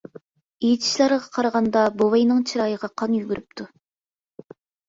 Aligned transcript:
ئېيتىشلىرىغا 0.67 1.27
قارىغاندا 1.37 1.83
بوۋاينىڭ 1.99 2.41
چىرايىغا 2.53 2.93
قان 3.03 3.15
يۈگۈرۈپتۇ. 3.19 3.69